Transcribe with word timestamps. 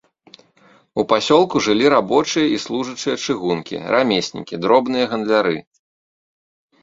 У 1.01 1.03
пасёлку 1.11 1.59
жылі 1.65 1.85
рабочыя 1.93 2.45
і 2.53 2.55
служачыя 2.63 3.15
чыгункі, 3.25 3.75
рамеснікі, 3.97 4.61
дробныя 4.63 5.05
гандляры. 5.11 5.55